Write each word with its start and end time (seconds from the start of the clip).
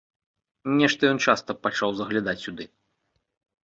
Нешта 0.79 1.01
ён 1.17 1.21
часта 1.27 1.59
пачаў 1.69 1.89
заглядаць 2.03 2.39
сюды! 2.49 2.63